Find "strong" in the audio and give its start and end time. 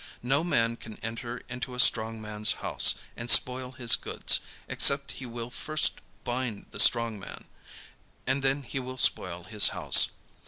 1.79-2.19, 6.79-7.19